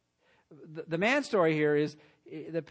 [0.74, 1.96] The, the man story here is
[2.30, 2.62] the,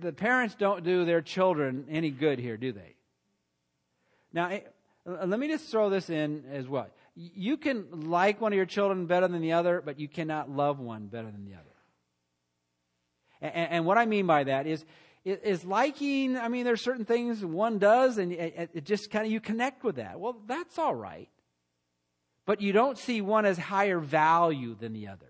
[0.00, 2.94] the parents don't do their children any good here, do they?
[4.32, 4.60] Now,
[5.06, 6.88] let me just throw this in as well.
[7.14, 10.78] You can like one of your children better than the other, but you cannot love
[10.78, 11.62] one better than the other.
[13.40, 14.84] And, and what I mean by that is,
[15.24, 19.40] is liking, I mean, there's certain things one does and it just kind of, you
[19.40, 20.20] connect with that.
[20.20, 21.28] Well, that's all right.
[22.46, 25.26] But you don't see one as higher value than the other.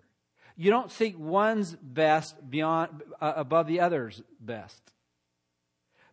[0.55, 4.81] You don't seek one's best beyond uh, above the other's best.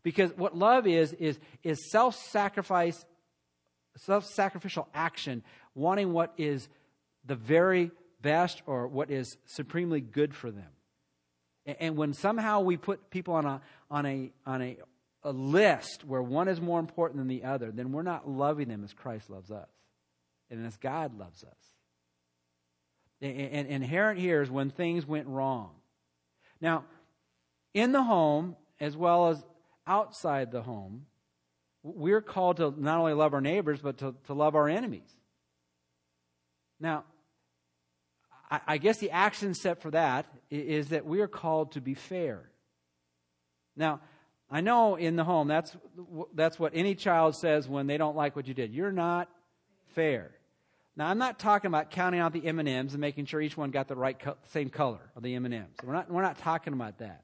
[0.01, 3.05] Because what love is is is self-sacrifice
[3.97, 5.43] self-sacrificial action,
[5.75, 6.67] wanting what is
[7.25, 10.71] the very best or what is supremely good for them.
[11.65, 14.77] And when somehow we put people on a on a on a,
[15.23, 18.83] a list where one is more important than the other, then we're not loving them
[18.83, 19.69] as Christ loves us
[20.53, 21.57] and as God loves us.
[23.21, 25.71] And inherent here is when things went wrong.
[26.61, 26.85] Now,
[27.73, 29.43] in the home, as well as
[29.87, 31.05] outside the home,
[31.81, 35.09] we're called to not only love our neighbors, but to, to love our enemies.
[36.79, 37.05] Now,
[38.51, 41.93] I, I guess the action step for that is that we are called to be
[41.93, 42.49] fair.
[43.75, 44.01] Now,
[44.51, 45.75] I know in the home, that's,
[46.35, 48.71] that's what any child says when they don't like what you did.
[48.73, 49.29] You're not
[49.95, 50.31] fair.
[50.95, 53.87] Now, I'm not talking about counting out the M&Ms and making sure each one got
[53.87, 55.63] the right co- same color of the M&Ms.
[55.83, 57.23] We're not, we're not talking about that.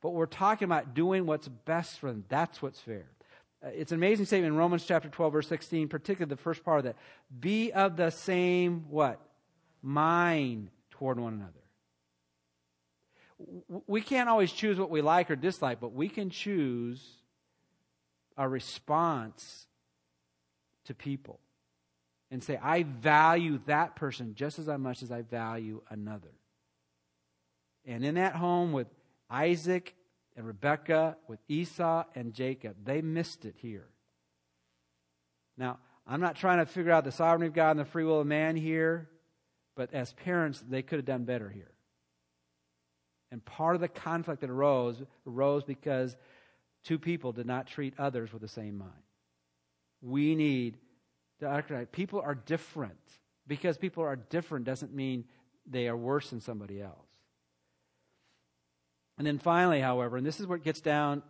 [0.00, 2.24] but we're talking about doing what's best for them.
[2.28, 3.04] That's what's fair.
[3.62, 6.78] Uh, it's an amazing statement in Romans chapter 12, verse 16, particularly the first part
[6.78, 6.96] of that.
[7.38, 9.20] Be of the same what?
[9.82, 11.52] Mind toward one another.
[13.86, 17.06] We can't always choose what we like or dislike, but we can choose
[18.36, 19.66] a response
[20.86, 21.40] to people
[22.30, 26.32] and say, I value that person just as much as I value another.
[27.84, 28.86] And in that home with
[29.28, 29.94] Isaac
[30.36, 33.88] and Rebekah, with Esau and Jacob, they missed it here.
[35.56, 38.20] Now, I'm not trying to figure out the sovereignty of God and the free will
[38.20, 39.08] of man here,
[39.76, 41.70] but as parents, they could have done better here.
[43.30, 46.16] And part of the conflict that arose arose because
[46.84, 48.90] two people did not treat others with the same mind.
[50.02, 50.78] We need
[51.92, 52.98] people are different.
[53.46, 55.24] Because people are different doesn't mean
[55.66, 57.08] they are worse than somebody else.
[59.18, 61.22] And then finally, however, and this is where it gets down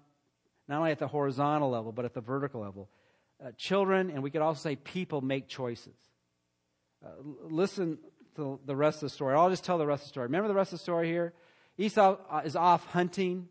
[0.68, 2.88] not only at the horizontal level, but at the vertical level.
[3.44, 5.96] Uh, children, and we could also say people, make choices.
[7.04, 7.08] Uh,
[7.48, 7.98] listen
[8.36, 9.34] to the rest of the story.
[9.34, 10.26] I'll just tell the rest of the story.
[10.26, 11.32] Remember the rest of the story here?
[11.76, 13.48] Esau uh, is off hunting,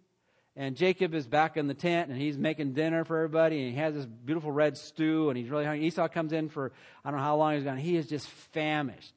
[0.60, 3.78] and Jacob is back in the tent, and he's making dinner for everybody, and he
[3.78, 5.88] has this beautiful red stew, and he's really hungry.
[5.88, 6.74] Esau comes in for,
[7.06, 7.78] I don't know how long he's gone.
[7.78, 9.14] He is just famished.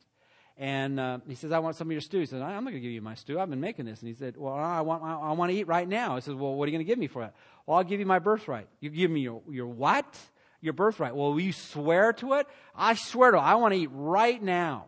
[0.57, 2.20] And uh, he says, I want some of your stew.
[2.20, 3.40] He says, I'm not going to give you my stew.
[3.40, 3.98] I've been making this.
[3.98, 6.14] And he said, Well, I want, I, want to eat right now.
[6.14, 7.33] He says, Well, what are you going to give me for it?
[7.66, 8.68] Well, I'll give you my birthright.
[8.78, 10.16] You give me your, your what?
[10.61, 11.16] Your birthright.
[11.16, 12.46] Well, will you swear to it?
[12.72, 13.40] I swear to it.
[13.40, 14.85] I want to eat right now.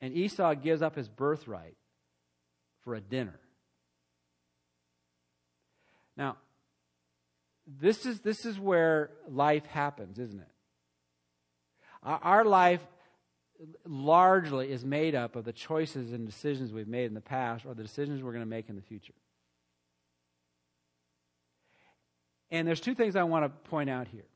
[0.00, 1.76] And Esau gives up his birthright
[2.82, 3.38] for a dinner.
[6.18, 6.36] Now,
[7.66, 10.48] this is, this is where life happens, isn't it?
[12.02, 12.80] Our, our life
[13.86, 17.74] largely is made up of the choices and decisions we've made in the past or
[17.74, 19.14] the decisions we're going to make in the future.
[22.50, 24.26] And there's two things I want to point out here.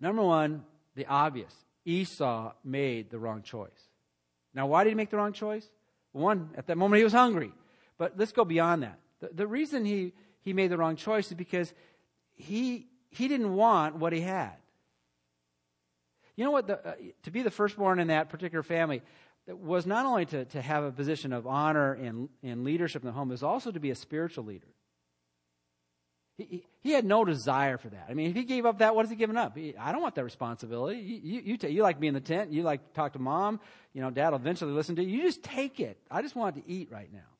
[0.00, 1.52] Number one, the obvious
[1.84, 3.70] Esau made the wrong choice.
[4.54, 5.66] Now, why did he make the wrong choice?
[6.12, 7.52] One, at that moment he was hungry.
[7.98, 8.98] But let's go beyond that.
[9.20, 10.12] The, the reason he,
[10.46, 11.74] he made the wrong choice is because
[12.36, 14.54] he, he didn't want what he had.
[16.36, 16.68] You know what?
[16.68, 19.02] The, uh, to be the firstborn in that particular family
[19.48, 23.12] was not only to, to have a position of honor and, and leadership in the
[23.12, 24.68] home, it was also to be a spiritual leader.
[26.38, 28.06] He, he, had no desire for that.
[28.08, 29.56] I mean, if he gave up that, what has he given up?
[29.56, 31.00] He, I don't want that responsibility.
[31.00, 32.52] You, you, you, t- you like me in the tent.
[32.52, 33.58] You like to talk to mom.
[33.94, 35.18] You know, dad will eventually listen to you.
[35.18, 35.98] You just take it.
[36.08, 37.35] I just want to eat right now.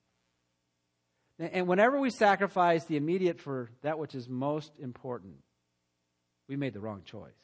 [1.39, 5.35] And whenever we sacrifice the immediate for that which is most important,
[6.49, 7.37] we made the wrong choice.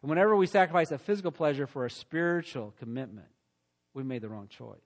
[0.00, 3.26] And whenever we sacrifice a physical pleasure for a spiritual commitment,
[3.94, 4.78] we made the wrong choice.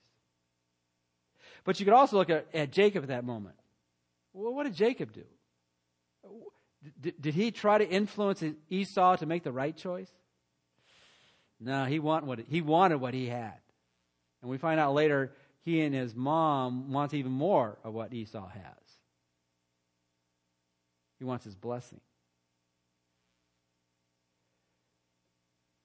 [1.64, 3.54] But you could also look at, at Jacob at that moment.
[4.32, 5.24] Well, what did Jacob do?
[7.00, 10.10] D- did he try to influence Esau to make the right choice?
[11.60, 13.54] No, he, want what, he wanted what he had.
[14.40, 15.32] And we find out later
[15.64, 18.62] he and his mom wants even more of what Esau has.
[21.18, 22.00] He wants his blessing.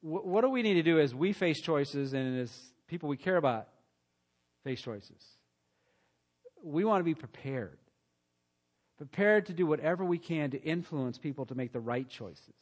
[0.02, 2.56] what do we need to do as we face choices and as
[2.88, 3.68] people we care about
[4.64, 5.22] face choices?
[6.64, 7.78] We want to be prepared.
[8.98, 12.54] Prepared to do whatever we can to influence people to make the right choices.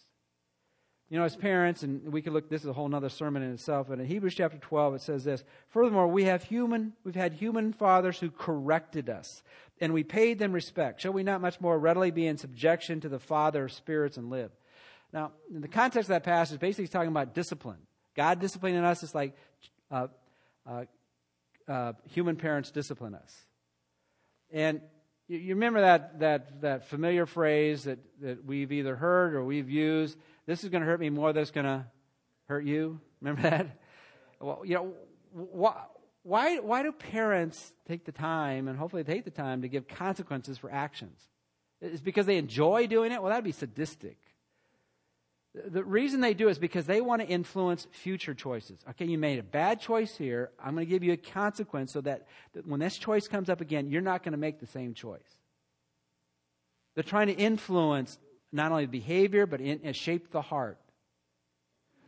[1.09, 3.53] You know, as parents, and we could look, this is a whole other sermon in
[3.53, 7.33] itself, but in Hebrews chapter 12 it says this Furthermore, we have human, we've had
[7.33, 9.43] human fathers who corrected us,
[9.79, 11.01] and we paid them respect.
[11.01, 14.31] Shall we not much more readily be in subjection to the Father of spirits and
[14.31, 14.51] live?
[15.13, 17.77] Now, in the context of that passage, basically he's talking about discipline.
[18.15, 19.35] God disciplining us is like
[19.91, 20.07] uh,
[20.67, 20.85] uh,
[21.67, 23.45] uh, human parents discipline us.
[24.51, 24.81] And
[25.27, 29.69] you, you, remember that, that, that familiar phrase that, that we've either heard or we've
[29.69, 31.85] used this is going to hurt me more than it's going to
[32.47, 32.99] hurt you?
[33.21, 33.79] Remember that?
[34.39, 34.93] Well, you know,
[35.31, 35.83] why,
[36.23, 40.57] why, why do parents take the time, and hopefully take the time, to give consequences
[40.57, 41.19] for actions?
[41.81, 43.21] Is because they enjoy doing it?
[43.21, 44.17] Well, that'd be sadistic.
[45.53, 48.79] The reason they do is because they want to influence future choices.
[48.89, 50.51] Okay, you made a bad choice here.
[50.59, 52.27] I'm going to give you a consequence so that
[52.65, 55.37] when this choice comes up again, you're not going to make the same choice.
[56.93, 58.17] They're trying to influence
[58.55, 60.79] not only behavior, but in, shape the heart.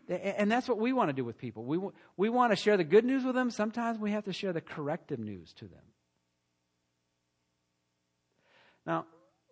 [0.09, 1.65] And that's what we want to do with people.
[1.65, 1.79] We,
[2.15, 3.51] we want to share the good news with them.
[3.51, 5.83] Sometimes we have to share the corrective news to them.
[8.85, 9.05] Now,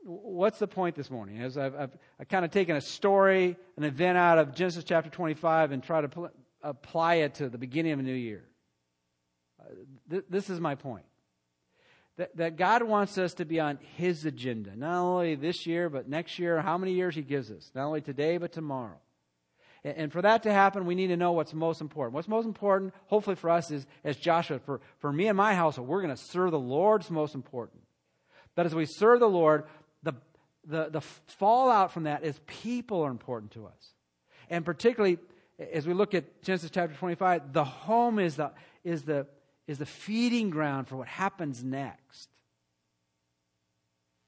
[0.06, 1.42] what's the point this morning?
[1.42, 1.92] As I've, I've,
[2.22, 6.00] I've, kind of taken a story, an event out of Genesis chapter 25 and try
[6.00, 6.32] to pl-
[6.64, 8.46] apply it to the beginning of a new year.
[9.60, 9.74] Uh,
[10.10, 11.04] th- this is my point.
[12.18, 16.08] That, that God wants us to be on His agenda, not only this year, but
[16.08, 18.98] next year, how many years He gives us, not only today, but tomorrow.
[19.84, 22.14] And, and for that to happen, we need to know what's most important.
[22.14, 25.88] What's most important, hopefully for us, is as Joshua, for, for me and my household,
[25.88, 27.82] we're going to serve the Lord's most important.
[28.56, 29.66] But as we serve the Lord,
[30.04, 30.14] the,
[30.66, 33.94] the, the fallout from that is people are important to us.
[34.50, 35.18] And particularly,
[35.74, 38.52] as we look at Genesis chapter 25, the home is the,
[38.84, 39.28] is the,
[39.68, 42.30] is the feeding ground for what happens next.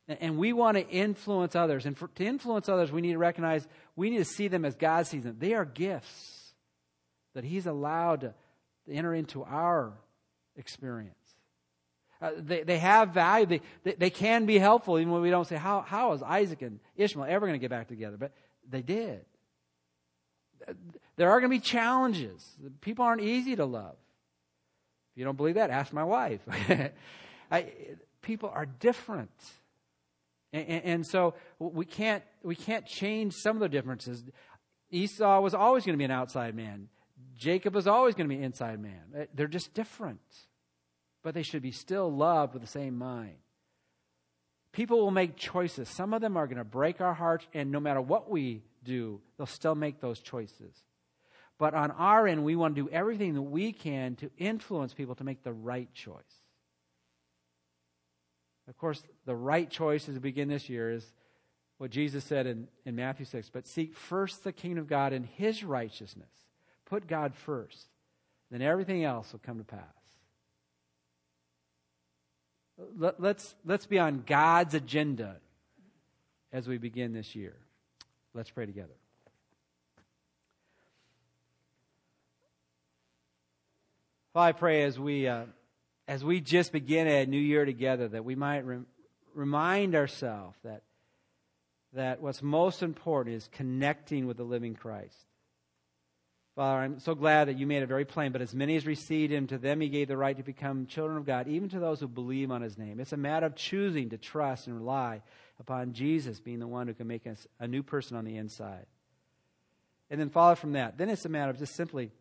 [0.08, 1.86] And we want to influence others.
[1.86, 4.76] And for, to influence others, we need to recognize, we need to see them as
[4.76, 5.36] God sees them.
[5.38, 6.54] They are gifts
[7.34, 8.34] that He's allowed to
[8.90, 9.94] enter into our
[10.56, 11.14] experience.
[12.22, 13.46] Uh, they, they have value.
[13.46, 16.62] They, they, they, can be helpful, even when we don't say, how, how is Isaac
[16.62, 18.18] and Ishmael ever going to get back together?
[18.18, 18.32] But
[18.68, 19.24] they did.
[21.18, 22.44] There are going to be challenges.
[22.82, 23.96] People aren't easy to love.
[25.18, 26.42] You don't believe that, ask my wife.
[27.52, 27.66] I,
[28.22, 29.32] people are different.
[30.54, 34.24] And, and, and, so we can't, we can't change some of the differences.
[34.92, 36.90] Esau was always going to be an outside man.
[37.36, 39.02] Jacob was always going to be an inside man.
[39.18, 40.22] Uh, they're just different.
[41.24, 43.38] But they should be still loved with the same mind.
[44.72, 45.90] People will make choices.
[45.90, 49.20] Some of them are going to break our hearts, and no matter what we do,
[49.36, 50.84] they'll still make those choices.
[51.58, 55.16] But on our end, we want to do everything that we can to influence people
[55.16, 56.22] to make the right choice.
[58.68, 61.06] Of course, the right choice as we begin this year is
[61.78, 65.26] what Jesus said in, in Matthew 6 but seek first the kingdom of God and
[65.26, 66.30] his righteousness.
[66.86, 67.88] Put God first.
[68.52, 69.82] Then everything else will come to pass.
[72.98, 75.38] Let, let's, let's be on God's agenda
[76.52, 77.56] as we begin this year.
[78.34, 78.94] Let's pray together.
[84.38, 85.46] Well, I pray as we uh,
[86.08, 88.84] as we just begin a new year together that we might re-
[89.34, 90.84] remind ourselves that
[91.94, 95.16] that what's most important is connecting with the living Christ.
[96.56, 98.32] Father, I'm so glad that you made it very plain.
[98.32, 101.18] But as many as received him, to them he gave the right to become children
[101.18, 103.00] of God, even to those who believe on his name.
[103.00, 105.24] It's a matter of choosing to trust and rely
[105.60, 108.86] upon Jesus being the one who can make us a new person on the inside.
[110.12, 111.00] And then follow from that.
[111.00, 112.12] Then it's a matter of just simply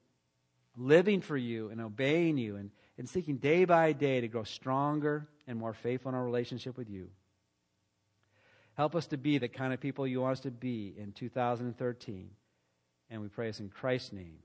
[0.77, 5.27] living for you and obeying you and, and seeking day by day to grow stronger
[5.47, 7.09] and more faithful in our relationship with you.
[8.75, 12.31] Help us to be the kind of people you want us to be in 2013.
[13.11, 14.39] And we pray this in Christ's name.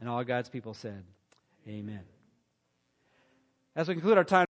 [0.00, 1.04] And all God's people said,
[1.66, 2.02] Amen.
[3.76, 4.46] As we conclude our time,